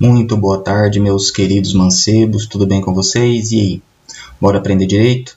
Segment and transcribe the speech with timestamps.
[0.00, 3.52] Muito boa tarde, meus queridos mancebos, tudo bem com vocês?
[3.52, 3.82] E aí,
[4.40, 5.36] bora aprender direito?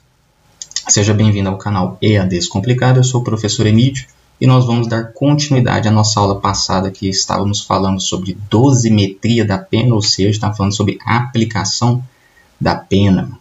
[0.88, 4.06] Seja bem-vindo ao canal EAD Descomplicado, eu sou o professor Emílio
[4.40, 9.58] e nós vamos dar continuidade à nossa aula passada que estávamos falando sobre dosimetria da
[9.58, 12.02] pena, ou seja, estávamos falando sobre aplicação
[12.58, 13.38] da pena,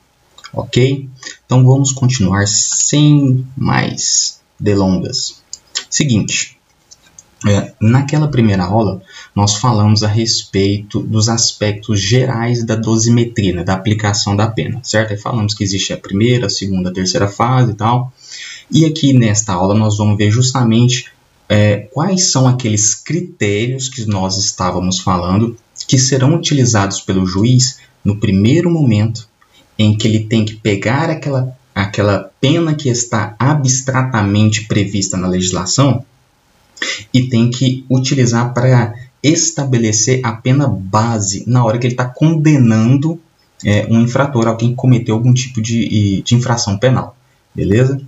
[0.52, 1.08] ok?
[1.46, 5.42] Então vamos continuar sem mais delongas.
[5.90, 6.60] Seguinte,
[7.46, 9.02] é, naquela primeira aula,
[9.36, 15.12] nós falamos a respeito dos aspectos gerais da dosimetria, né, da aplicação da pena, certo?
[15.12, 18.14] Aí falamos que existe a primeira, a segunda, a terceira fase e tal.
[18.72, 21.12] E aqui nesta aula nós vamos ver justamente
[21.50, 25.58] é, quais são aqueles critérios que nós estávamos falando
[25.88, 29.28] que serão utilizados pelo juiz no primeiro momento
[29.78, 36.06] em que ele tem que pegar aquela, aquela pena que está abstratamente prevista na legislação
[37.14, 43.20] e tem que utilizar para estabelecer a pena base na hora que ele está condenando
[43.64, 47.16] é, um infrator, alguém que cometeu algum tipo de, de infração penal.
[47.56, 48.02] Beleza?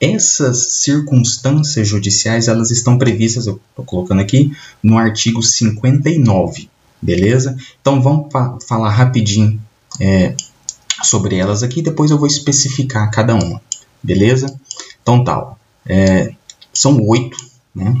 [0.00, 6.68] Essas circunstâncias judiciais elas estão previstas, eu estou colocando aqui, no artigo 59.
[7.02, 7.56] Beleza?
[7.80, 9.60] Então vamos fa falar rapidinho
[10.00, 10.34] é,
[11.02, 13.60] sobre elas aqui, depois eu vou especificar cada uma.
[14.02, 14.58] Beleza?
[15.02, 15.58] Então tal.
[15.84, 16.32] É,
[16.72, 17.36] são oito
[17.74, 17.94] né,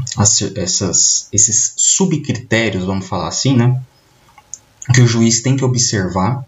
[0.56, 3.80] essas, esses subcritérios, vamos falar assim, né,
[4.94, 6.44] que o juiz tem que observar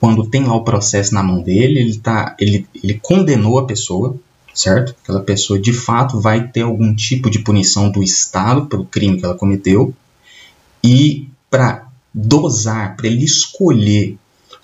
[0.00, 4.16] quando tem lá o processo na mão dele, ele, tá, ele, ele condenou a pessoa,
[4.54, 4.96] certo?
[5.02, 9.26] Aquela pessoa de fato vai ter algum tipo de punição do Estado pelo crime que
[9.26, 9.94] ela cometeu,
[10.82, 14.16] e para dosar, para ele escolher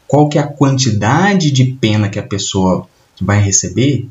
[0.09, 2.89] qual que é a quantidade de pena que a pessoa
[3.21, 4.09] vai receber,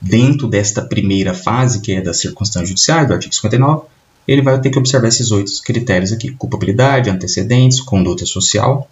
[0.00, 3.86] dentro desta primeira fase, que é da circunstância judicial, do artigo 59,
[4.26, 8.88] ele vai ter que observar esses oito critérios aqui: culpabilidade, antecedentes, conduta social,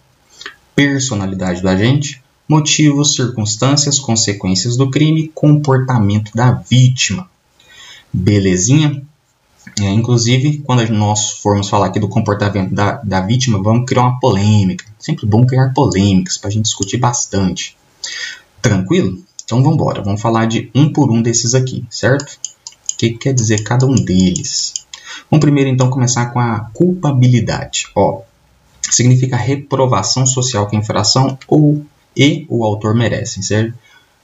[0.75, 7.29] personalidade do agente, motivos, circunstâncias, consequências do crime, comportamento da vítima.
[8.11, 9.01] Belezinha?
[9.79, 14.19] É, inclusive, quando nós formos falar aqui do comportamento da, da vítima, vamos criar uma
[14.19, 14.85] polêmica.
[14.99, 17.75] Sempre bom criar polêmicas para a gente discutir bastante.
[18.61, 19.23] Tranquilo?
[19.45, 22.39] Então vamos embora, vamos falar de um por um desses aqui, certo?
[22.93, 24.73] O que quer dizer cada um deles?
[25.29, 27.87] Vamos primeiro então começar com a culpabilidade.
[27.95, 28.21] Ó,
[28.89, 33.73] significa reprovação social que a infração ou e o autor merecem, certo?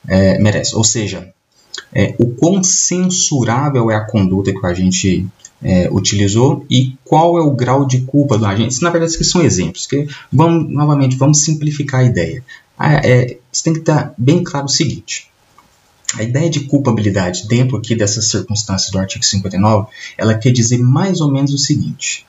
[0.08, 0.76] É, merece.
[0.76, 1.34] Ou seja,
[1.94, 5.28] é, o quão censurável é a conduta que a gente
[5.62, 8.74] é, utilizou e qual é o grau de culpa do agente.
[8.74, 9.88] Isso, na verdade, isso são exemplos.
[9.88, 12.44] Que vamos, novamente, vamos simplificar a ideia.
[12.82, 15.30] Ah, é, você tem que estar bem claro o seguinte.
[16.16, 21.20] A ideia de culpabilidade dentro aqui dessas circunstâncias do artigo 59, ela quer dizer mais
[21.20, 22.26] ou menos o seguinte.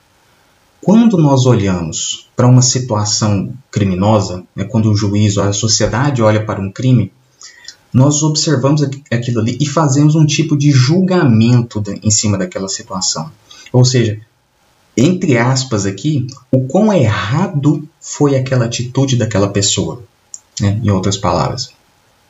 [0.81, 6.45] Quando nós olhamos para uma situação criminosa, né, quando o juiz ou a sociedade olha
[6.45, 7.13] para um crime,
[7.93, 13.31] nós observamos aquilo ali e fazemos um tipo de julgamento em cima daquela situação.
[13.71, 14.19] Ou seja,
[14.97, 20.03] entre aspas aqui, o quão errado foi aquela atitude daquela pessoa
[20.61, 21.71] né, em outras palavras.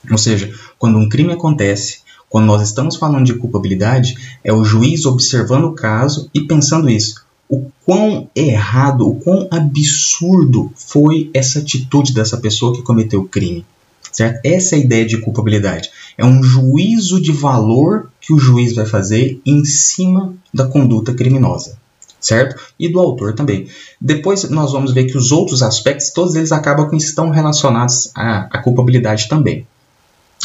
[0.10, 2.00] Ou seja, quando um crime acontece,
[2.30, 7.26] quando nós estamos falando de culpabilidade, é o juiz observando o caso e pensando isso.
[7.50, 13.66] O quão errado, o quão absurdo foi essa atitude dessa pessoa que cometeu o crime.
[14.12, 14.40] Certo?
[14.46, 15.90] Essa é a ideia de culpabilidade.
[16.18, 21.81] É um juízo de valor que o juiz vai fazer em cima da conduta criminosa
[22.22, 22.56] certo?
[22.80, 23.68] E do autor também.
[24.00, 28.48] Depois nós vamos ver que os outros aspectos, todos eles acabam com estão relacionados à,
[28.52, 29.68] à culpabilidade também.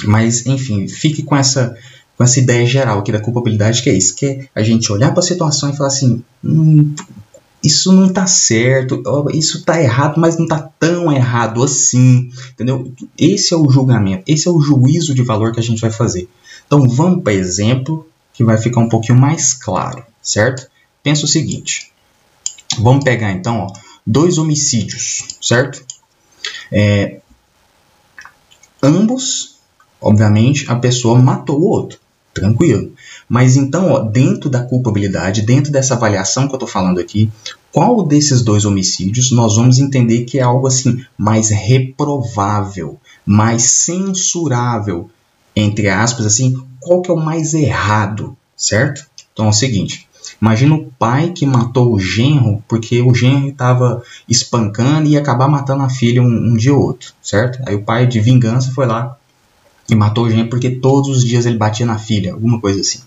[0.05, 1.77] Mas, enfim, fique com essa
[2.17, 5.11] com essa ideia geral aqui da culpabilidade, que é isso, que é a gente olhar
[5.11, 6.95] para a situação e falar assim, hum,
[7.63, 9.03] isso não está certo,
[9.35, 12.91] isso está errado, mas não está tão errado assim, entendeu?
[13.19, 16.29] Esse é o julgamento, esse é o juízo de valor que a gente vai fazer.
[16.67, 20.69] Então vamos para exemplo que vai ficar um pouquinho mais claro, certo?
[21.07, 21.93] Pensa o seguinte:
[22.81, 23.73] vamos pegar então ó,
[24.05, 25.85] dois homicídios, certo?
[26.73, 27.21] É,
[28.83, 29.61] ambos,
[30.01, 32.01] obviamente, a pessoa matou o outro,
[32.35, 32.93] tranquilo.
[33.29, 37.31] Mas então, ó, dentro da culpabilidade, dentro dessa avaliação que eu estou falando aqui,
[37.71, 45.09] qual desses dois homicídios nós vamos entender que é algo assim mais reprovável, mais censurável,
[45.55, 49.07] entre aspas, assim, qual que é o mais errado, certo?
[49.33, 50.06] Então é o seguinte,
[50.41, 55.49] Imagina o pai que matou o genro porque o genro estava espancando e ia acabar
[55.49, 57.63] matando a filha um, um, dia ou outro, certo?
[57.67, 59.17] Aí o pai, de vingança, foi lá
[59.89, 63.01] e matou o genro porque todos os dias ele batia na filha, alguma coisa assim.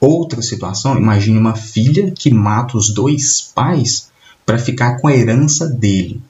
[0.00, 4.10] Outra situação, imagine uma filha que mata os dois pais
[4.44, 6.20] para ficar com a herança dele,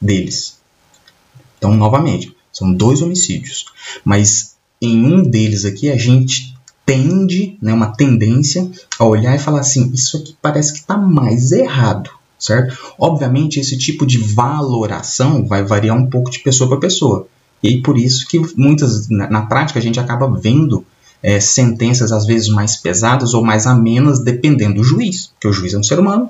[0.00, 0.58] deles.
[1.58, 3.66] Então, novamente, são dois homicídios,
[4.04, 6.49] mas em um deles aqui a gente
[6.90, 11.52] tende, né, uma tendência a olhar e falar assim, isso aqui parece que está mais
[11.52, 12.76] errado, certo?
[12.98, 17.28] Obviamente esse tipo de valoração vai variar um pouco de pessoa para pessoa.
[17.62, 20.84] E aí, por isso que muitas na, na prática a gente acaba vendo
[21.22, 25.72] é, sentenças às vezes mais pesadas ou mais amenas dependendo do juiz, porque o juiz
[25.74, 26.28] é um ser humano,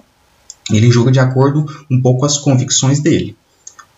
[0.71, 3.35] ele julga de acordo um pouco as convicções dele.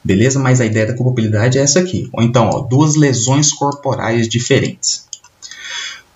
[0.04, 0.38] Beleza?
[0.38, 2.08] Mas a ideia da culpabilidade é essa aqui.
[2.12, 5.10] Ou então, ó, duas lesões corporais diferentes.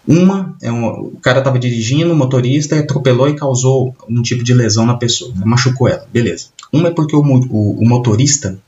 [0.06, 4.55] Uma, é um, o cara estava dirigindo, o motorista atropelou e causou um tipo de
[4.55, 5.43] lesão na pessoa, né?
[5.44, 6.47] machucou ela, beleza.
[6.73, 8.58] Uma é porque o, o, o motorista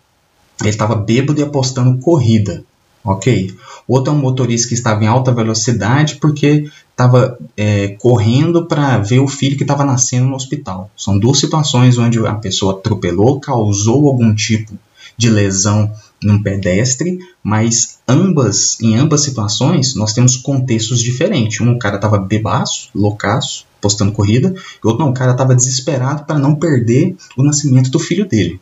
[0.61, 2.64] ele estava bêbado e apostando corrida,
[3.05, 3.55] ok?
[3.87, 8.99] O outro é um motorista que estava em alta velocidade porque estava é, correndo para
[8.99, 10.91] ver o filho que estava nascendo no hospital.
[10.96, 14.76] São duas situações onde a pessoa atropelou, causou algum tipo
[15.17, 15.91] de lesão
[16.23, 21.60] num pedestre, mas ambas, em ambas situações, nós temos contextos diferentes.
[21.60, 26.38] Um, cara estava bebaço, loucaço, postando corrida, e outro não, o cara estava desesperado para
[26.38, 28.60] não perder o nascimento do filho dele.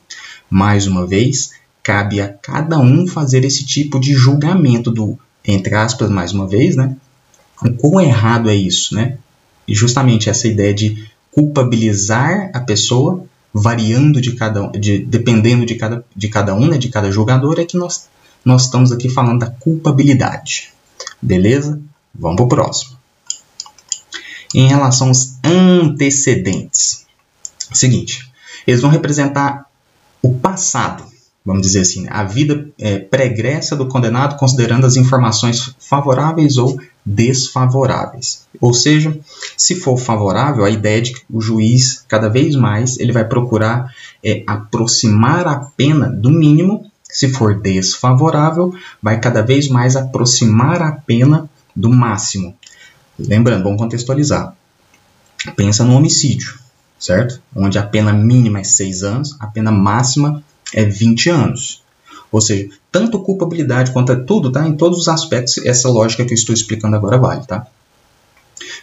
[0.51, 1.53] Mais uma vez,
[1.83, 6.77] cabe a cada um fazer esse tipo de julgamento do, entre aspas, mais uma vez,
[6.77, 6.97] né?
[7.63, 9.17] O quão errado é isso, né?
[9.67, 16.05] E justamente essa ideia de culpabilizar a pessoa variando de cada de, dependendo de cada,
[16.15, 18.09] de cada um, né, de cada jogador, é que nós,
[18.47, 20.73] nós estamos aqui falando da culpabilidade.
[21.21, 21.81] Beleza?
[22.15, 22.97] Vamos para o próximo.
[24.55, 27.05] Em relação aos antecedentes.
[27.73, 28.31] Seguinte,
[28.67, 29.67] eles vão representar
[30.23, 31.05] o passado
[31.47, 32.09] vamos dizer assim, né?
[32.11, 38.45] a vida é, pregressa do condenado, considerando as informações favoráveis ou desfavoráveis.
[38.61, 39.17] Ou seja,
[39.57, 43.25] se for favorável, a ideia é de que o juiz, cada vez mais, ele vai
[43.25, 43.95] procurar
[44.25, 46.91] é, aproximar a pena do mínimo.
[47.17, 52.55] Se for desfavorável, vai cada vez mais aproximar a pena do máximo.
[53.19, 54.55] Lembrando, vamos contextualizar.
[55.57, 56.59] Pensa no homicídio,
[56.99, 57.41] certo?
[57.55, 61.83] Onde a pena mínima é 6 anos, a pena máxima é 20 anos.
[62.31, 64.69] Ou seja, tanto culpabilidade quanto é tudo, tá?
[64.69, 67.67] Em todos os aspectos, essa lógica que eu estou explicando agora vale, tá?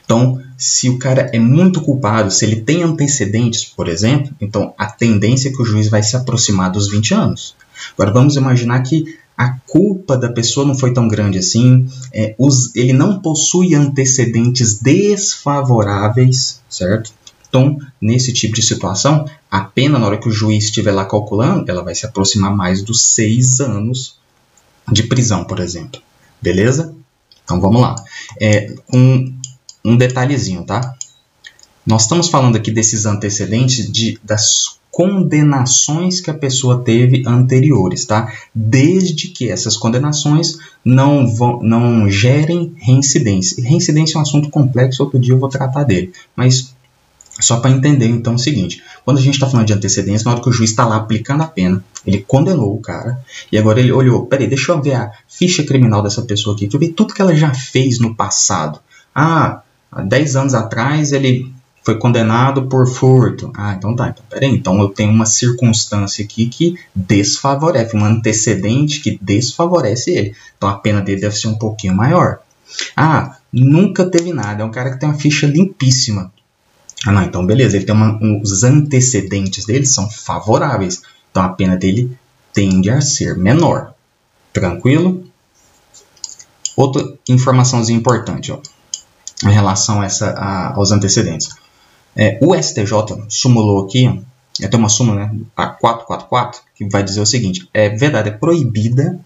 [0.03, 4.87] Então, se o cara é muito culpado, se ele tem antecedentes, por exemplo, então a
[4.87, 7.55] tendência é que o juiz vai se aproximar dos 20 anos.
[7.93, 12.75] Agora, vamos imaginar que a culpa da pessoa não foi tão grande assim, é, os,
[12.75, 17.11] ele não possui antecedentes desfavoráveis, certo?
[17.49, 21.69] Então, nesse tipo de situação, a pena, na hora que o juiz estiver lá calculando,
[21.69, 24.17] ela vai se aproximar mais dos seis anos
[24.91, 26.01] de prisão, por exemplo.
[26.41, 26.95] Beleza?
[27.43, 27.95] Então vamos lá.
[28.39, 29.31] É, com
[29.85, 30.95] um detalhezinho, tá?
[31.85, 38.31] Nós estamos falando aqui desses antecedentes de, das condenações que a pessoa teve anteriores, tá?
[38.53, 43.63] Desde que essas condenações não, vão, não gerem reincidência.
[43.63, 46.13] Reincidência é um assunto complexo, outro dia eu vou tratar dele.
[46.35, 46.75] Mas
[47.39, 50.33] só para entender então é o seguinte: quando a gente está falando de antecedência, na
[50.33, 53.19] hora que o juiz está lá aplicando a pena, ele condenou o cara,
[53.51, 56.77] e agora ele olhou: peraí, deixa eu ver a ficha criminal dessa pessoa aqui, deixa
[56.77, 58.79] eu ver tudo que ela já fez no passado.
[59.15, 61.51] Ah, há 10 anos atrás ele
[61.83, 63.51] foi condenado por furto.
[63.55, 69.01] Ah, então tá, então peraí, então eu tenho uma circunstância aqui que desfavorece, um antecedente
[69.01, 70.35] que desfavorece ele.
[70.57, 72.39] Então a pena dele deve ser um pouquinho maior.
[72.95, 76.31] Ah, nunca teve nada, é um cara que tem uma ficha limpíssima.
[77.05, 81.49] Ah, não, então beleza, ele tem uma, um, os antecedentes dele são favoráveis, então a
[81.49, 82.17] pena dele
[82.53, 83.93] tende a ser menor.
[84.53, 85.25] Tranquilo?
[86.77, 88.59] Outra informaçãozinha importante ó,
[89.45, 91.49] em relação a essa, a, aos antecedentes.
[92.15, 97.21] É, o STJ sumulou aqui, ó, tem uma súmula, né, a 444, que vai dizer
[97.21, 99.19] o seguinte: é verdade, é proibida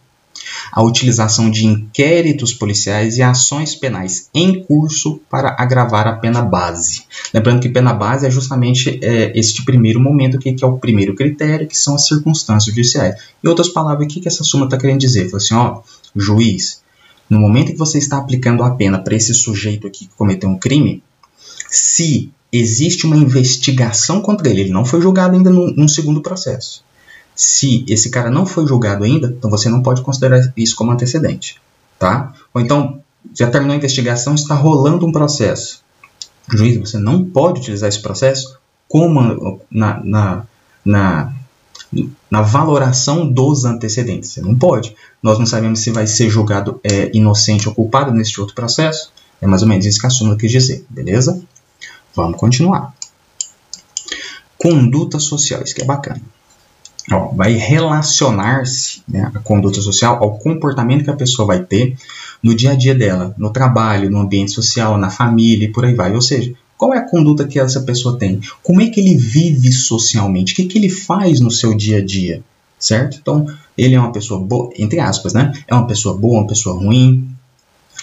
[0.72, 7.03] a utilização de inquéritos policiais e ações penais em curso para agravar a pena base.
[7.34, 11.15] Lembrando que pena base é justamente é, este primeiro momento aqui, que é o primeiro
[11.15, 13.15] critério, que são as circunstâncias judiciais.
[13.44, 15.25] Em outras palavras, o que, que essa súmula está querendo dizer?
[15.25, 15.82] Fala assim, ó,
[16.15, 16.82] juiz,
[17.29, 20.58] no momento que você está aplicando a pena para esse sujeito aqui que cometeu um
[20.58, 21.03] crime,
[21.70, 26.86] se existe uma investigação contra ele, ele não foi julgado ainda num, num segundo processo
[27.38, 31.62] se esse cara não foi julgado ainda, então você não pode considerar isso como antecedente,
[32.00, 32.34] tá?
[32.51, 33.00] Ou então,
[33.32, 35.84] já terminou a investigação, está rolando um processo.
[36.51, 38.58] Juiz, você não pode utilizar esse processo
[38.89, 40.44] como na, na,
[40.84, 41.34] na,
[42.32, 44.32] na valoração dos antecedentes.
[44.32, 44.96] Você não pode.
[45.22, 49.12] Nós não sabemos se vai ser julgado é, inocente ou culpado neste outro processo.
[49.39, 51.39] É mais ou menos isso que a súmula quis dizer, beleza?
[52.16, 52.94] Vamos continuar.
[54.58, 56.22] conduta social, isso que é bacana.
[57.12, 61.96] Ó, vai relacionar-se né, a conduta social ao comportamento que a pessoa vai ter
[62.44, 65.94] no dia a dia dela, no trabalho, no ambiente social, na família e por aí
[65.94, 66.14] vai.
[66.14, 68.42] Ou seja, qual é a conduta que essa pessoa tem?
[68.62, 70.54] Como é que ele vive socialmente?
[70.54, 72.44] O que, que ele faz no seu dia a dia?
[72.78, 73.18] Certo?
[73.20, 75.52] Então, ele é uma pessoa boa, entre aspas, né?
[75.68, 77.28] É uma pessoa boa, uma pessoa ruim.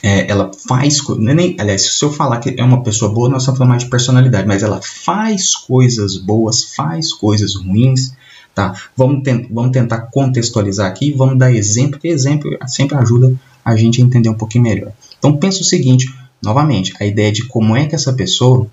[0.06, 0.98] É, ela faz.
[1.08, 3.84] É nem, aliás, se eu falar que é uma pessoa boa, nós estamos falando mais
[3.84, 8.12] de personalidade, mas ela faz coisas boas, faz coisas ruins.
[8.54, 8.74] Tá?
[8.94, 13.34] Vamos, vamos tentar contextualizar aqui, vamos dar exemplo, porque exemplo sempre ajuda
[13.64, 14.92] a gente a entender um pouquinho melhor.
[15.18, 18.68] Então pensa o seguinte, novamente, a ideia de como é que essa pessoa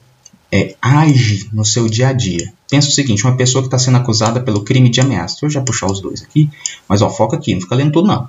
[0.51, 2.51] é, age no seu dia a dia.
[2.69, 5.35] Pensa o seguinte, uma pessoa que está sendo acusada pelo crime de ameaça.
[5.35, 6.49] Deixa eu já puxar os dois aqui,
[6.89, 8.27] mas ó, foca aqui, não fica lendo tudo não.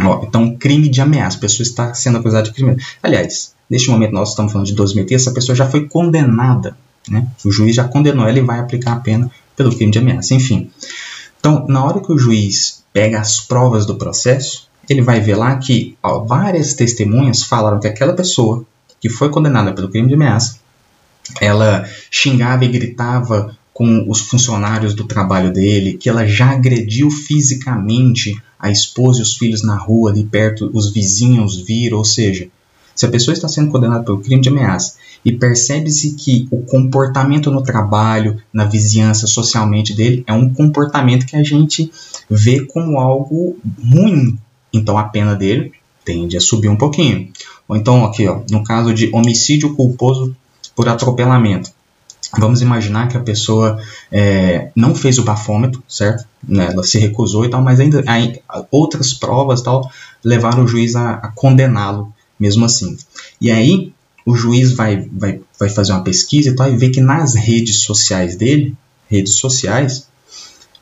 [0.00, 1.36] Ó, então, crime de ameaça.
[1.36, 2.76] A pessoa está sendo acusada de crime.
[3.02, 6.76] Aliás, neste momento nós estamos falando de 2003, essa pessoa já foi condenada.
[7.08, 7.26] Né?
[7.44, 10.34] O juiz já condenou ela e vai aplicar a pena pelo crime de ameaça.
[10.34, 10.70] Enfim.
[11.38, 15.56] Então, na hora que o juiz pega as provas do processo, ele vai ver lá
[15.56, 18.64] que ó, várias testemunhas falaram que aquela pessoa
[19.00, 20.58] que foi condenada pelo crime de ameaça,
[21.40, 28.40] ela xingava e gritava com os funcionários do trabalho dele, que ela já agrediu fisicamente
[28.58, 32.48] a esposa e os filhos na rua ali perto, os vizinhos viram, ou seja,
[32.94, 37.50] se a pessoa está sendo condenada pelo crime de ameaça e percebe-se que o comportamento
[37.50, 41.90] no trabalho, na vizinhança, socialmente dele, é um comportamento que a gente
[42.30, 44.38] vê como algo ruim,
[44.72, 45.72] então a pena dele
[46.04, 47.30] tende a subir um pouquinho.
[47.66, 50.36] Ou então, aqui, ó, no caso de homicídio culposo
[50.76, 51.70] por atropelamento.
[52.38, 53.78] Vamos imaginar que a pessoa
[54.10, 56.26] é, não fez o bafômetro, certo?
[56.46, 58.02] Né, ela se recusou e tal, mas ainda
[58.70, 59.90] outras provas tal
[60.22, 62.96] levaram o juiz a, a condená-lo mesmo assim.
[63.40, 63.92] E aí
[64.26, 67.80] o juiz vai, vai, vai fazer uma pesquisa e tal e vê que nas redes
[67.80, 68.74] sociais dele,
[69.08, 70.08] redes sociais,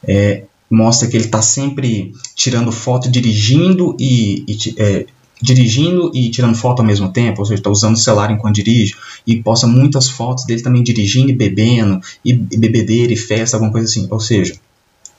[0.05, 5.07] é, mostra que ele está sempre tirando foto, dirigindo e, e é,
[5.43, 8.95] dirigindo e tirando foto ao mesmo tempo, ou seja, está usando o celular enquanto dirige,
[9.27, 13.89] e posta muitas fotos dele também dirigindo e bebendo, e, bebedeira e festa, alguma coisa
[13.89, 14.07] assim.
[14.09, 14.55] Ou seja,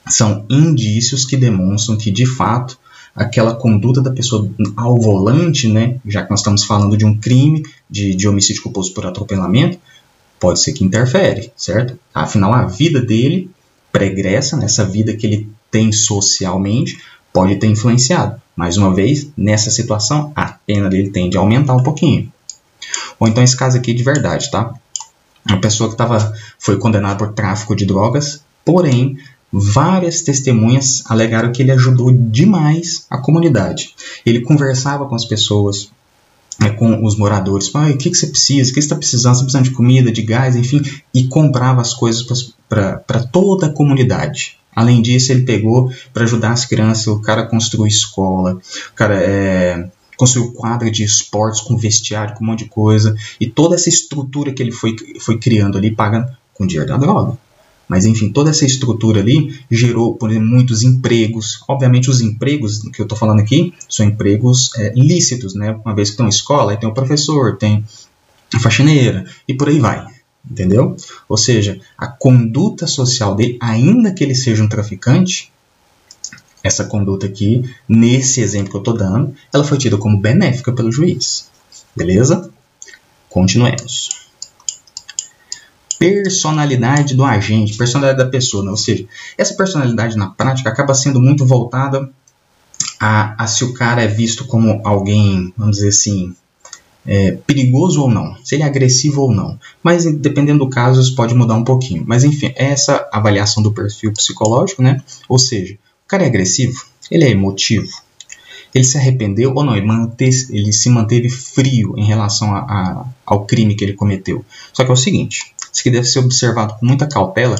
[0.08, 2.78] são indícios que demonstram que, de fato,
[3.14, 7.62] aquela conduta da pessoa ao volante, né, já que nós estamos falando de um crime
[7.88, 9.78] de, de homicídio culposo por atropelamento,
[10.40, 11.98] pode ser que interfere, certo?
[12.12, 13.50] Afinal, a vida dele
[13.92, 16.98] pregressa, nessa vida que ele tem socialmente,
[17.32, 18.42] pode ter influenciado.
[18.56, 22.32] Mais uma vez, nessa situação, a pena dele tende a aumentar um pouquinho.
[23.18, 24.74] Ou então esse caso aqui de verdade, tá?
[25.46, 29.18] Uma pessoa que tava, foi condenada por tráfico de drogas, porém,
[29.52, 33.94] várias testemunhas alegaram que ele ajudou demais a comunidade.
[34.24, 35.90] Ele conversava com as pessoas,
[36.62, 39.34] é, com os moradores, ah, o que, que você precisa, o que você está precisando,
[39.34, 40.80] você está precisando de comida, de gás, enfim,
[41.12, 42.24] e comprava as coisas
[42.68, 44.58] para toda a comunidade.
[44.74, 48.54] Além disso, ele pegou para ajudar as crianças, o cara construiu escola,
[48.90, 53.46] o cara é, construiu quadra de esportes com vestiário, com um monte de coisa, e
[53.46, 57.38] toda essa estrutura que ele foi, foi criando ali, pagando com dinheiro da droga.
[57.86, 61.62] Mas enfim, toda essa estrutura ali gerou por exemplo, muitos empregos.
[61.68, 65.78] Obviamente, os empregos que eu estou falando aqui são empregos é, lícitos, né?
[65.84, 67.84] Uma vez que tem uma escola, aí tem o professor, tem
[68.54, 70.13] a faxineira e por aí vai
[70.48, 70.96] entendeu?
[71.28, 75.52] Ou seja, a conduta social dele, ainda que ele seja um traficante,
[76.62, 80.90] essa conduta aqui, nesse exemplo que eu estou dando, ela foi tida como benéfica pelo
[80.90, 81.50] juiz.
[81.94, 82.50] Beleza?
[83.28, 84.08] Continuemos.
[85.98, 88.70] Personalidade do agente, personalidade da pessoa, né?
[88.70, 89.06] ou seja,
[89.38, 92.10] essa personalidade na prática acaba sendo muito voltada
[92.98, 96.34] a, a se o cara é visto como alguém, vamos dizer assim,
[97.06, 99.58] é, perigoso ou não, se ele é agressivo ou não.
[99.82, 102.04] Mas dependendo do caso, isso pode mudar um pouquinho.
[102.06, 105.02] Mas enfim, é essa avaliação do perfil psicológico, né?
[105.28, 107.90] Ou seja, o cara é agressivo, ele é emotivo,
[108.74, 109.86] ele se arrependeu ou não, ele,
[110.50, 114.44] ele se manteve frio em relação a, a, ao crime que ele cometeu.
[114.72, 117.56] Só que é o seguinte, isso aqui deve ser observado com muita cautela,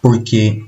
[0.00, 0.64] porque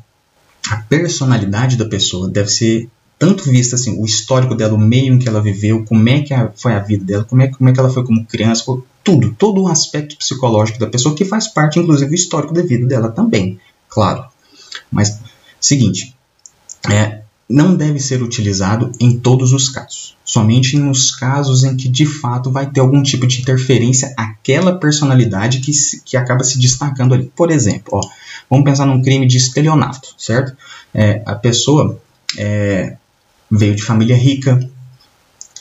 [0.71, 5.18] a personalidade da pessoa deve ser tanto vista assim, o histórico dela, o meio em
[5.18, 7.73] que ela viveu, como é que a, foi a vida dela, como é, como é
[7.73, 8.64] que ela foi como criança,
[9.02, 12.87] tudo, todo o aspecto psicológico da pessoa que faz parte, inclusive, do histórico da vida
[12.87, 14.25] dela também, claro.
[14.90, 15.18] Mas,
[15.61, 16.14] seguinte,
[16.90, 22.06] é, não deve ser utilizado em todos os casos, somente nos casos em que de
[22.06, 27.14] fato vai ter algum tipo de interferência aquela personalidade que, se, que acaba se destacando
[27.14, 27.30] ali.
[27.37, 28.00] Por exemplo, ó,
[28.49, 30.56] vamos pensar num crime de estelionato, certo?
[30.92, 32.00] É, a pessoa
[32.38, 32.97] é,
[33.51, 34.59] veio de família rica,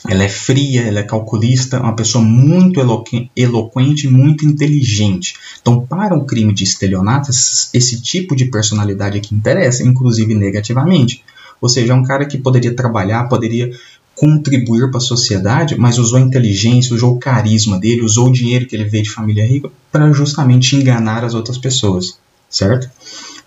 [0.08, 5.34] ela é fria, ela é calculista, uma pessoa muito eloquente, muito inteligente.
[5.60, 11.24] Então, para o crime de estelionato, esse tipo de personalidade aqui interessa, inclusive negativamente.
[11.60, 13.70] Ou seja, é um cara que poderia trabalhar, poderia
[14.14, 18.66] contribuir para a sociedade, mas usou a inteligência, usou o carisma dele, usou o dinheiro
[18.66, 22.18] que ele veio de família rica para justamente enganar as outras pessoas,
[22.50, 22.88] certo?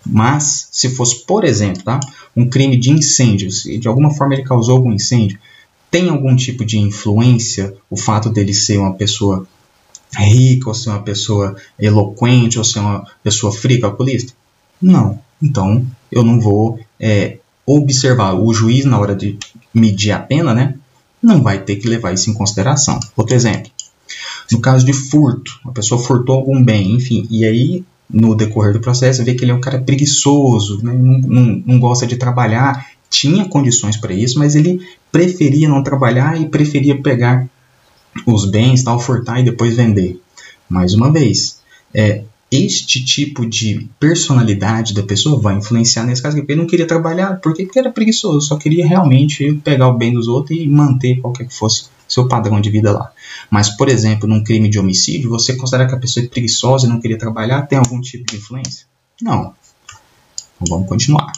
[0.04, 2.00] Mas, se fosse, por exemplo, tá,
[2.36, 5.38] um crime de incêndio, se de alguma forma ele causou algum incêndio,
[5.90, 9.46] tem algum tipo de influência o fato dele ser uma pessoa
[10.14, 14.32] rica, ou ser uma pessoa eloquente, ou ser uma pessoa fria, calculista?
[14.80, 15.18] Não.
[15.42, 18.34] Então, eu não vou é, observar.
[18.34, 19.38] O juiz, na hora de
[19.72, 20.74] medir a pena, né,
[21.22, 22.98] não vai ter que levar isso em consideração.
[23.16, 23.70] Outro exemplo.
[24.50, 28.80] No caso de furto, a pessoa furtou algum bem, enfim, e aí no decorrer do
[28.80, 32.86] processo vê que ele é um cara preguiçoso, né, não, não, não gosta de trabalhar,
[33.10, 34.80] tinha condições para isso, mas ele
[35.12, 37.48] preferia não trabalhar e preferia pegar
[38.26, 40.20] os bens, tal, furtar e depois vender.
[40.68, 41.60] Mais uma vez,
[41.94, 46.86] é, este tipo de personalidade da pessoa vai influenciar nesse caso, porque ele não queria
[46.86, 51.46] trabalhar, porque era preguiçoso, só queria realmente pegar o bem dos outros e manter qualquer
[51.46, 53.12] que fosse seu padrão de vida lá.
[53.50, 56.88] Mas, por exemplo, num crime de homicídio, você considera que a pessoa é preguiçosa e
[56.88, 58.86] não queria trabalhar, tem algum tipo de influência?
[59.20, 59.54] Não.
[60.56, 61.32] Então vamos continuar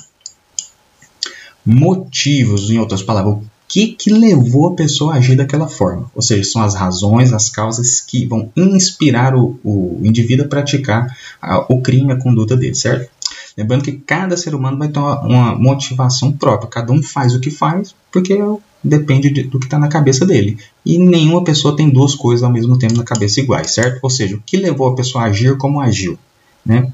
[1.64, 6.10] motivos, em outras palavras, o que, que levou a pessoa a agir daquela forma.
[6.14, 11.16] Ou seja, são as razões, as causas que vão inspirar o, o indivíduo a praticar
[11.40, 13.10] a, o crime, a conduta dele, certo?
[13.56, 17.40] Lembrando que cada ser humano vai ter uma, uma motivação própria, cada um faz o
[17.40, 18.36] que faz porque
[18.82, 20.58] depende de, do que está na cabeça dele.
[20.84, 24.00] E nenhuma pessoa tem duas coisas ao mesmo tempo na cabeça iguais, certo?
[24.02, 26.18] Ou seja, o que levou a pessoa a agir como agiu.
[26.64, 26.90] Né?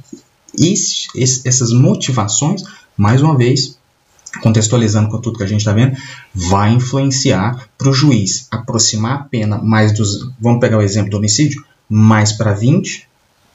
[0.58, 0.74] E
[1.44, 2.62] essas motivações,
[2.96, 3.76] mais uma vez,
[4.42, 5.96] contextualizando com tudo que a gente está vendo,
[6.34, 10.30] vai influenciar para o juiz aproximar a pena mais dos.
[10.40, 13.06] Vamos pegar o exemplo do homicídio, mais para 20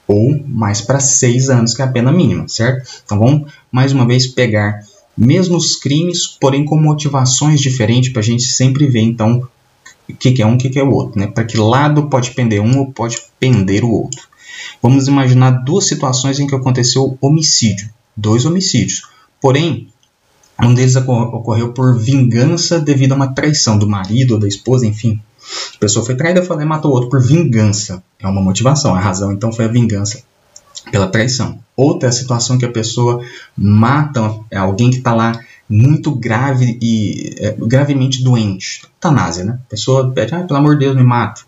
[0.08, 2.90] ou mais para 6 anos, que é a pena mínima, certo?
[3.06, 4.82] Então vamos mais uma vez pegar
[5.22, 9.48] mesmos crimes, porém com motivações diferentes, para a gente sempre ver então
[10.10, 11.28] o que, que é um, o que, que é o outro, né?
[11.28, 14.28] Para que lado pode pender um ou pode pender o outro.
[14.82, 19.04] Vamos imaginar duas situações em que aconteceu homicídio, dois homicídios.
[19.40, 19.90] Porém,
[20.60, 25.22] um deles ocorreu por vingança devido a uma traição do marido ou da esposa, enfim.
[25.76, 28.04] A pessoa foi traída foi e matou o outro por vingança.
[28.20, 30.24] É uma motivação, a razão então foi a vingança
[30.92, 31.60] pela traição.
[31.76, 33.24] Outra é a situação que a pessoa
[33.58, 38.84] mata alguém que está lá muito grave e é, gravemente doente.
[38.84, 39.60] Eutanásia, né?
[39.68, 41.42] A pessoa pede, ah, pelo amor de Deus, me mata.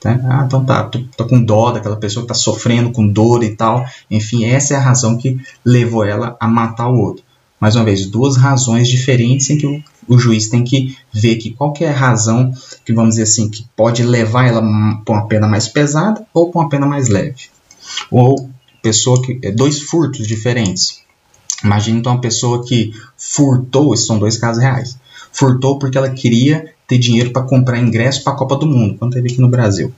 [0.00, 0.18] Tá?
[0.28, 3.54] Ah, então tá, tô, tô, com dó daquela pessoa que está sofrendo com dor e
[3.54, 3.84] tal.
[4.10, 7.24] Enfim, essa é a razão que levou ela a matar o outro
[7.60, 11.50] mais uma vez, duas razões diferentes em que o, o juiz tem que ver que
[11.50, 12.52] qual que é a razão
[12.84, 14.62] que, vamos dizer assim, que pode levar ela
[15.04, 17.48] para uma pena mais pesada ou para uma pena mais leve.
[18.10, 18.47] Ou
[18.82, 21.02] pessoa que é dois furtos diferentes.
[21.62, 24.98] Imagina então uma pessoa que furtou, esses são dois casos reais.
[25.32, 29.12] Furtou porque ela queria ter dinheiro para comprar ingresso para a Copa do Mundo, quando
[29.12, 29.92] teve aqui no Brasil.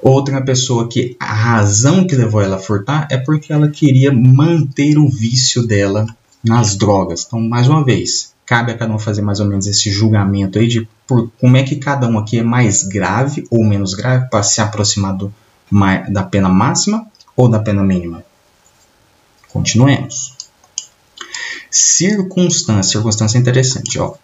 [0.00, 4.98] Outra pessoa que a razão que levou ela a furtar é porque ela queria manter
[4.98, 6.06] o vício dela
[6.44, 7.24] nas drogas.
[7.26, 10.68] Então, mais uma vez, cabe a cada um fazer mais ou menos esse julgamento aí
[10.68, 14.42] de por, como é que cada um aqui é mais grave ou menos grave para
[14.42, 15.32] se aproximar do,
[16.10, 18.24] da pena máxima ou da pena mínima.
[19.52, 20.34] Continuemos.
[21.70, 22.92] Circunstância.
[22.92, 23.98] Circunstância é interessante.
[23.98, 24.14] Ó.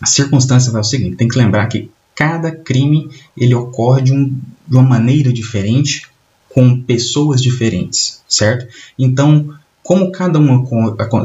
[0.00, 4.26] A circunstância vai o seguinte: tem que lembrar que cada crime ele ocorre de, um,
[4.68, 6.06] de uma maneira diferente,
[6.48, 8.66] com pessoas diferentes, certo?
[8.98, 10.44] Então, como cada um,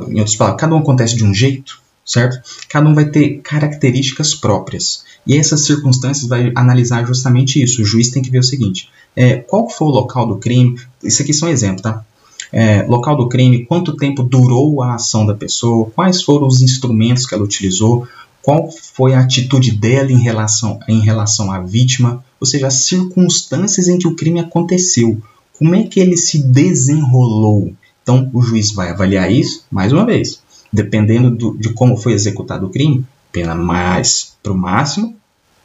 [0.07, 2.39] em outras palavras, cada um acontece de um jeito, certo?
[2.69, 5.03] Cada um vai ter características próprias.
[5.25, 7.81] E essas circunstâncias vai analisar justamente isso.
[7.81, 10.79] O juiz tem que ver o seguinte: é, qual foi o local do crime?
[11.03, 12.03] Isso aqui são exemplos, tá?
[12.51, 17.25] É, local do crime, quanto tempo durou a ação da pessoa, quais foram os instrumentos
[17.25, 18.07] que ela utilizou,
[18.41, 23.87] qual foi a atitude dela em relação, em relação à vítima, ou seja, as circunstâncias
[23.87, 25.19] em que o crime aconteceu,
[25.57, 27.73] como é que ele se desenrolou.
[28.03, 30.39] Então, o juiz vai avaliar isso, mais uma vez,
[30.71, 35.15] dependendo do, de como foi executado o crime, pena mais para o máximo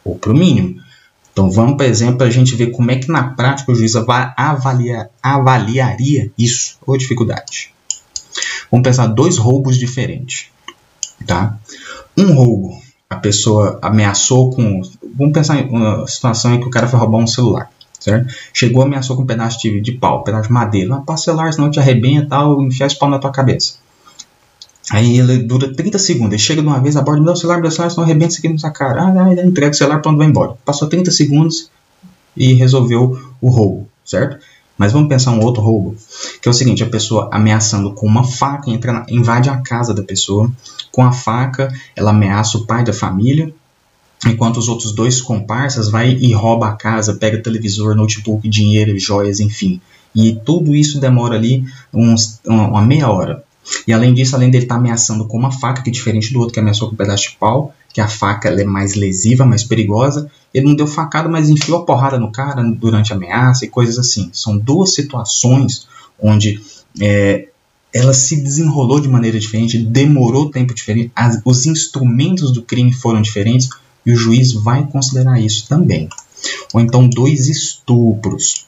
[0.02, 0.80] ou para o mínimo.
[1.40, 5.08] Então, vamos, por exemplo, a gente ver como é que na prática o juiz avalia,
[5.22, 7.72] avaliaria isso, ou dificuldade.
[8.70, 10.48] Vamos pensar dois roubos diferentes.
[11.26, 11.58] Tá?
[12.14, 14.82] Um roubo, a pessoa ameaçou com.
[15.16, 18.34] Vamos pensar em uma situação em que o cara foi roubar um celular certo?
[18.54, 21.02] Chegou, ameaçou com um pedaço de, de pau, um pedaço de madeira.
[21.06, 23.74] Ah, celular, senão te arrebenta tal, enfiar esse pau na tua cabeça.
[24.90, 27.90] Aí ele dura 30 segundos, ele chega de uma vez, aborda, meu celular, meu celular,
[27.90, 29.04] senão arrebenta isso aqui na cara.
[29.04, 30.54] Ah, ele entrega o celular, pronto, vai embora.
[30.64, 31.70] Passou 30 segundos
[32.36, 34.38] e resolveu o roubo, certo?
[34.76, 35.94] Mas vamos pensar um outro roubo,
[36.40, 39.92] que é o seguinte, a pessoa ameaçando com uma faca, entra na, invade a casa
[39.92, 40.50] da pessoa,
[40.90, 43.52] com a faca ela ameaça o pai da família,
[44.26, 49.38] enquanto os outros dois comparsas vai e rouba a casa, pega televisor, notebook, dinheiro, joias,
[49.38, 49.80] enfim.
[50.14, 53.44] E tudo isso demora ali uns, uma meia hora.
[53.86, 56.38] E além disso, além dele estar tá ameaçando com uma faca, que é diferente do
[56.38, 59.64] outro que ameaçou com um pedaço de pau, que a faca é mais lesiva, mais
[59.64, 63.68] perigosa, ele não deu facada, mas enfiou a porrada no cara durante a ameaça e
[63.68, 64.30] coisas assim.
[64.32, 65.86] São duas situações
[66.18, 66.60] onde
[67.00, 67.48] é,
[67.92, 73.20] ela se desenrolou de maneira diferente, demorou tempo diferente, as, os instrumentos do crime foram
[73.20, 73.68] diferentes
[74.04, 76.08] e o juiz vai considerar isso também.
[76.72, 78.66] Ou então dois estupros.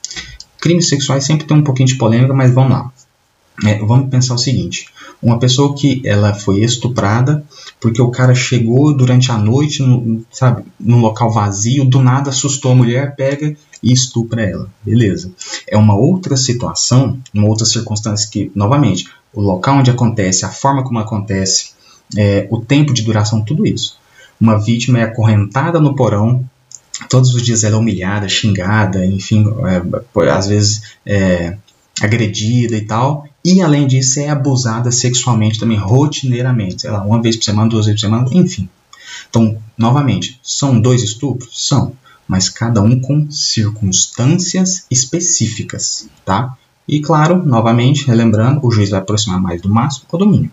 [0.61, 2.92] Crimes sexuais sempre tem um pouquinho de polêmica, mas vamos lá.
[3.64, 4.87] É, vamos pensar o seguinte:
[5.22, 7.44] uma pessoa que ela foi estuprada
[7.81, 12.72] porque o cara chegou durante a noite, no, sabe, num local vazio, do nada assustou
[12.72, 14.68] a mulher, pega e estupra ela.
[14.85, 15.33] Beleza.
[15.66, 20.85] É uma outra situação, uma outra circunstância que, novamente, o local onde acontece, a forma
[20.85, 21.72] como acontece,
[22.16, 23.98] é, o tempo de duração, tudo isso.
[24.40, 26.44] Uma vítima é acorrentada no porão,
[27.09, 31.57] todos os dias ela é humilhada, xingada, enfim, é, às vezes é,
[32.01, 37.37] agredida e tal, e além disso é abusada sexualmente também rotineiramente, sei lá, uma vez
[37.37, 38.68] por semana, duas vezes por semana, enfim.
[39.28, 41.66] Então, novamente, são dois estupros?
[41.66, 41.92] São,
[42.26, 46.57] mas cada um com circunstâncias específicas, tá?
[46.87, 50.52] E claro, novamente, relembrando, o juiz vai aproximar mais do máximo ou do mínimo.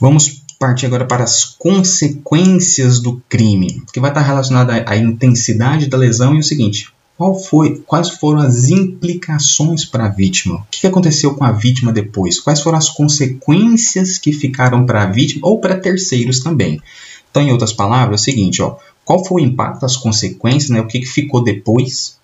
[0.00, 5.96] Vamos partir agora para as consequências do crime, que vai estar relacionado à intensidade da
[5.96, 10.56] lesão e o seguinte: qual foi, quais foram as implicações para a vítima?
[10.56, 12.40] O que aconteceu com a vítima depois?
[12.40, 16.82] Quais foram as consequências que ficaram para a vítima ou para terceiros também?
[17.30, 20.80] Então, em outras palavras, é o seguinte, ó, qual foi o impacto, as consequências, né,
[20.80, 22.16] o que, que ficou depois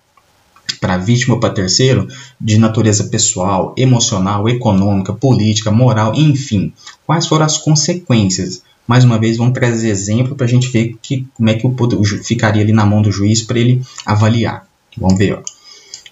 [0.79, 2.07] para a vítima ou para terceiro
[2.39, 6.73] de natureza pessoal, emocional, econômica, política, moral, enfim.
[7.05, 8.63] Quais foram as consequências?
[8.87, 11.71] Mais uma vez, vamos trazer exemplo para a gente ver que, como é que o
[11.71, 14.70] poder, ficaria ali na mão do juiz para ele avaliar.
[14.97, 15.33] Vamos ver.
[15.33, 15.43] Ó.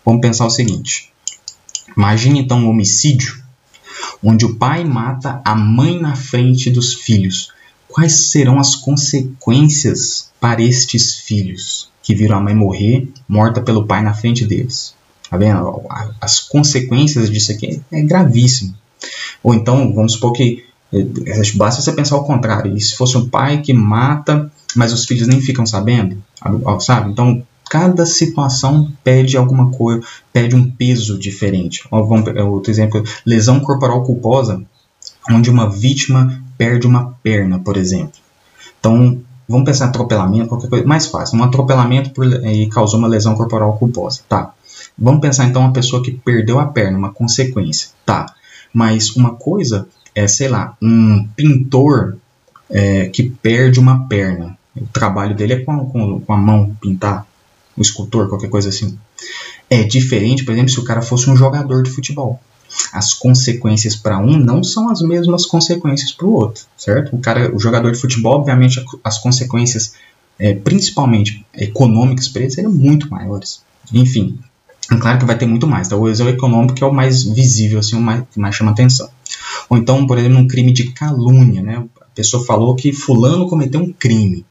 [0.05, 1.11] Vamos pensar o seguinte.
[1.95, 3.41] Imagine então um homicídio
[4.23, 7.51] onde o pai mata a mãe na frente dos filhos.
[7.87, 14.01] Quais serão as consequências para estes filhos que viram a mãe morrer morta pelo pai
[14.01, 14.93] na frente deles?
[15.29, 15.83] Tá vendo?
[16.19, 18.73] As consequências disso aqui é gravíssimo.
[19.43, 21.05] Ou então, vamos supor que eh,
[21.55, 22.75] basta você pensar o contrário.
[22.75, 26.21] E se fosse um pai que mata, mas os filhos nem ficam sabendo,
[26.79, 27.11] sabe?
[27.11, 30.01] Então, cada situação pede alguma coisa,
[30.33, 31.87] pede um peso diferente.
[31.91, 34.61] Vamos pegar outro exemplo, lesão corporal culposa,
[35.29, 38.19] onde uma vítima perde uma perna, por exemplo.
[38.79, 41.37] Então, vamos pensar em atropelamento, qualquer coisa mais fácil.
[41.37, 44.53] Um atropelamento por, e causou uma lesão corporal culposa, tá?
[44.97, 48.25] Vamos pensar então uma pessoa que perdeu a perna, uma consequência, tá?
[48.73, 52.17] Mas uma coisa é, sei lá, um pintor
[52.69, 54.57] é, que perde uma perna.
[54.75, 57.25] O trabalho dele é com, com, com a mão pintar
[57.79, 58.97] um escultor, qualquer coisa assim.
[59.69, 62.39] É diferente, por exemplo, se o cara fosse um jogador de futebol.
[62.93, 67.15] As consequências para um não são as mesmas consequências para o outro, certo?
[67.15, 69.93] O cara, o jogador de futebol, obviamente, as consequências,
[70.37, 73.61] é, principalmente econômicas para ele, seriam muito maiores.
[73.91, 74.37] Enfim,
[74.91, 75.87] é claro que vai ter muito mais.
[75.87, 79.09] Talvez o econômico que é o mais visível, assim, o mais, que mais chama atenção.
[79.69, 81.83] Ou então, por exemplo, um crime de calúnia, né?
[82.01, 84.45] A pessoa falou que fulano cometeu um crime.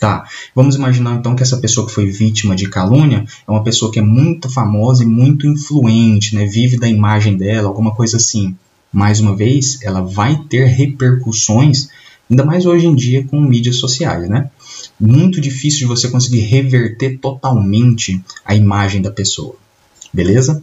[0.00, 0.24] Tá.
[0.54, 3.98] Vamos imaginar então que essa pessoa que foi vítima de calúnia é uma pessoa que
[3.98, 6.46] é muito famosa e muito influente, né?
[6.46, 8.56] Vive da imagem dela, alguma coisa assim.
[8.90, 11.90] Mais uma vez, ela vai ter repercussões,
[12.30, 14.50] ainda mais hoje em dia com mídias sociais, né?
[14.98, 19.54] Muito difícil de você conseguir reverter totalmente a imagem da pessoa.
[20.10, 20.62] Beleza?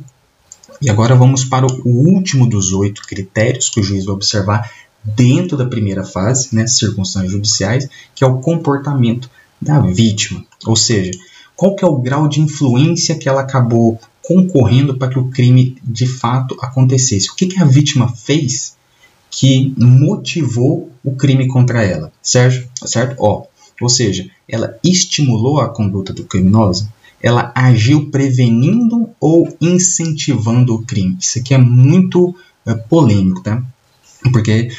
[0.82, 4.71] E agora vamos para o último dos oito critérios que o juiz vai observar
[5.15, 9.29] dentro da primeira fase, né, circunstâncias judiciais, que é o comportamento
[9.61, 10.43] da vítima.
[10.65, 11.11] Ou seja,
[11.55, 15.77] qual que é o grau de influência que ela acabou concorrendo para que o crime
[15.81, 17.31] de fato acontecesse.
[17.31, 18.75] O que, que a vítima fez
[19.31, 22.67] que motivou o crime contra ela, certo?
[22.85, 23.15] certo?
[23.19, 23.45] Ó,
[23.79, 26.91] ou seja, ela estimulou a conduta do criminoso,
[27.21, 31.17] ela agiu prevenindo ou incentivando o crime.
[31.19, 33.63] Isso aqui é muito é, polêmico, tá?
[34.33, 34.69] Porque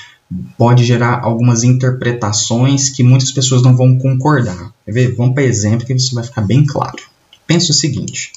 [0.56, 4.72] pode gerar algumas interpretações que muitas pessoas não vão concordar.
[4.84, 5.14] Quer ver?
[5.14, 6.98] Vamos para exemplo que isso vai ficar bem claro.
[7.46, 8.32] Pensa o seguinte.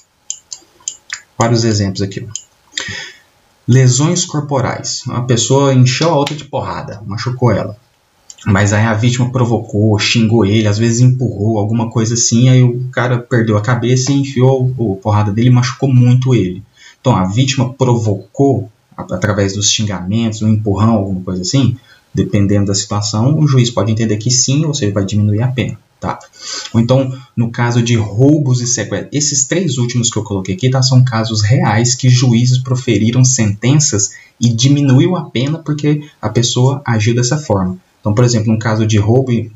[1.37, 2.27] Vários exemplos aqui.
[3.67, 5.03] Lesões corporais.
[5.05, 7.77] Uma pessoa encheu a outra de porrada, machucou ela.
[8.45, 12.89] Mas aí a vítima provocou, xingou ele, às vezes empurrou, alguma coisa assim, aí o
[12.91, 16.63] cara perdeu a cabeça e enfiou a porrada dele e machucou muito ele.
[16.99, 21.77] Então a vítima provocou, através dos xingamentos, um empurrão, alguma coisa assim,
[22.13, 25.77] dependendo da situação, o juiz pode entender que sim, ou seja, vai diminuir a pena.
[25.99, 26.17] Tá?
[26.73, 30.67] Ou então, no caso de roubos e sequestros, esses três últimos que eu coloquei aqui
[30.67, 36.81] tá, são casos reais que juízes proferiram sentenças e diminuiu a pena porque a pessoa
[36.83, 37.77] agiu dessa forma.
[37.99, 39.51] Então, por exemplo, no caso de roubo e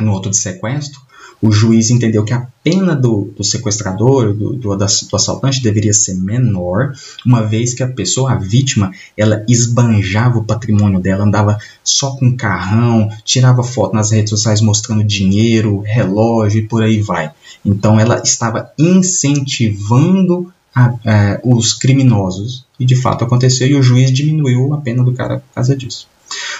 [0.00, 1.02] no outro de sequestro,
[1.44, 6.14] o juiz entendeu que a pena do, do sequestrador, do, do, do, assaltante, deveria ser
[6.14, 12.16] menor, uma vez que a pessoa, a vítima, ela esbanjava o patrimônio dela, andava só
[12.16, 17.30] com carrão, tirava foto nas redes sociais mostrando dinheiro, relógio e por aí vai.
[17.62, 22.64] Então ela estava incentivando a, a, os criminosos.
[22.80, 26.08] E de fato aconteceu e o juiz diminuiu a pena do cara por causa disso.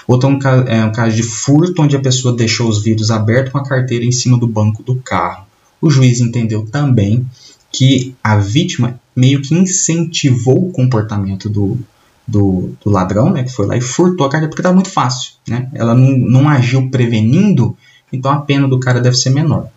[0.06, 0.28] Outro
[0.66, 3.64] é, é um caso de furto, onde a pessoa deixou os vidros abertos com a
[3.64, 5.46] carteira em cima do banco do carro.
[5.80, 7.26] O juiz entendeu também
[7.72, 11.78] que a vítima meio que incentivou o comportamento do,
[12.26, 15.32] do, do ladrão, né, que foi lá e furtou a carteira, porque estava muito fácil.
[15.46, 15.68] Né?
[15.74, 17.76] Ela não, não agiu prevenindo,
[18.12, 19.68] então a pena do cara deve ser menor.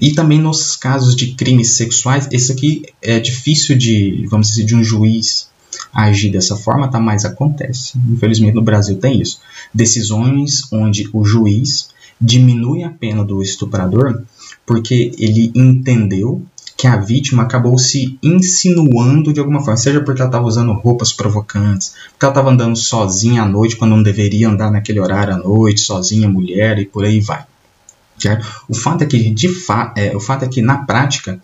[0.00, 4.74] E também nos casos de crimes sexuais, esse aqui é difícil de, vamos dizer, de
[4.74, 5.49] um juiz
[5.92, 7.00] agir dessa forma, tá?
[7.00, 7.98] Mas acontece.
[8.08, 9.40] Infelizmente no Brasil tem isso.
[9.72, 14.22] Decisões onde o juiz diminui a pena do estuprador
[14.66, 16.42] porque ele entendeu
[16.76, 21.12] que a vítima acabou se insinuando de alguma forma, seja porque ela estava usando roupas
[21.12, 25.36] provocantes, porque ela estava andando sozinha à noite quando não deveria andar naquele horário à
[25.36, 27.44] noite, sozinha, mulher e por aí vai.
[28.20, 28.46] Certo?
[28.68, 31.40] O fato é que, de fa é, o fato é que na prática,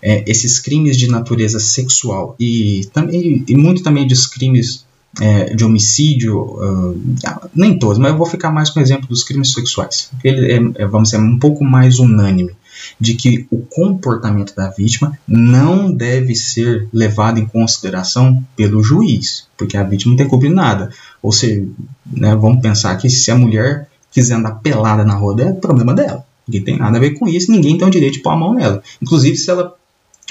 [0.00, 4.84] é, esses crimes de natureza sexual e, também, e muito também dos crimes
[5.20, 9.22] é, de homicídio, uh, nem todos, mas eu vou ficar mais com o exemplo dos
[9.22, 10.10] crimes sexuais.
[10.24, 12.52] Ele é, é, vamos dizer, um pouco mais unânime
[12.98, 19.76] de que o comportamento da vítima não deve ser levado em consideração pelo juiz, porque
[19.76, 20.90] a vítima não tem culpa de nada.
[21.22, 21.62] Ou seja,
[22.10, 26.24] né, vamos pensar que se a mulher quiser andar pelada na roda, é problema dela.
[26.46, 28.54] Ninguém tem nada a ver com isso, ninguém tem o direito de pôr a mão
[28.54, 28.82] nela.
[29.00, 29.74] Inclusive, se ela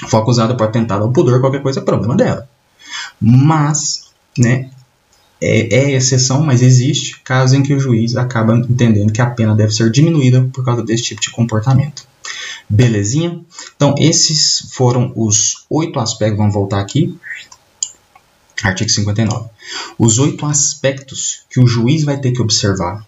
[0.08, 2.48] for acusada por atentado ao pudor, qualquer coisa, é problema dela.
[3.20, 4.70] Mas, né,
[5.40, 9.56] é, é, exceção, mas existe caso em que o juiz acaba entendendo que a pena
[9.56, 12.06] deve ser diminuída por causa desse tipo de comportamento.
[12.68, 13.40] Belezinha?
[13.74, 16.38] Então, esses foram os oito aspectos.
[16.38, 17.18] Vamos voltar aqui.
[18.62, 19.48] Artigo 59.
[19.98, 23.04] Os oito aspectos que o juiz vai ter que observar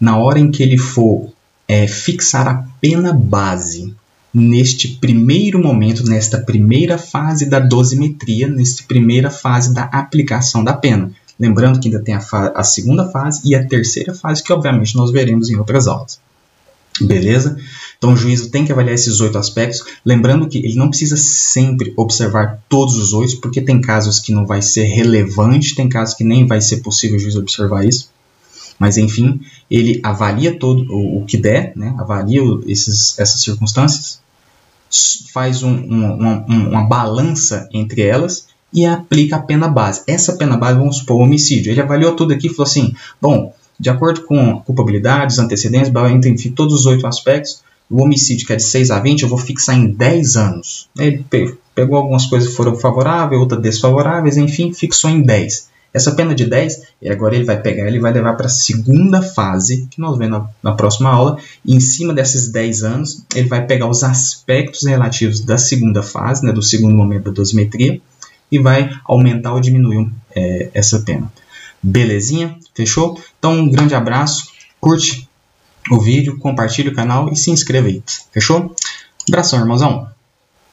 [0.00, 1.32] na hora em que ele for
[1.66, 3.94] é, fixar a pena base
[4.34, 11.12] neste primeiro momento, nesta primeira fase da dosimetria, nesta primeira fase da aplicação da pena.
[11.38, 12.20] Lembrando que ainda tem a,
[12.54, 16.18] a, segunda fase e a terceira fase, que obviamente nós veremos em outras aulas.
[17.00, 17.56] Beleza?
[17.98, 21.92] Então o juízo tem que avaliar esses oito aspectos, lembrando que ele não precisa sempre
[21.96, 26.22] observar todos os oito, porque tem casos que não vai ser relevante, tem casos que
[26.22, 28.13] nem vai ser possível o juiz observar isso.
[28.78, 31.94] Mas enfim, ele avalia todo o, o que der, né?
[31.98, 34.20] avalia esses, essas circunstâncias,
[35.32, 40.02] faz um, uma, uma balança entre elas e aplica a pena base.
[40.06, 41.72] Essa pena base, vamos supor, homicídio.
[41.72, 45.92] Ele avaliou tudo aqui e falou assim: bom, de acordo com culpabilidades, antecedentes,
[46.26, 49.38] enfim, todos os oito aspectos, o homicídio que é de 6 a 20, eu vou
[49.38, 50.88] fixar em 10 anos.
[50.98, 51.24] Ele
[51.74, 55.68] pegou algumas coisas que foram favoráveis, outras desfavoráveis, enfim, fixou em 10.
[55.94, 59.22] Essa pena de 10, e agora ele vai pegar ele vai levar para a segunda
[59.22, 61.38] fase, que nós vemos na, na, próxima aula.
[61.64, 66.44] E em cima desses 10 anos, ele vai pegar os aspectos relativos da segunda fase,
[66.44, 68.00] né, do segundo momento da dosimetria,
[68.50, 71.32] e vai aumentar ou diminuir é, essa pena.
[71.80, 72.58] Belezinha?
[72.74, 73.20] Fechou?
[73.38, 74.48] Então, um grande abraço,
[74.80, 75.28] curte
[75.90, 78.02] o vídeo, compartilhe o canal e se inscreva aí.
[78.32, 78.74] Fechou?
[79.28, 80.13] Abração, irmãozão!